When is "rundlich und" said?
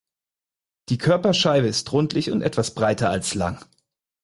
1.91-2.41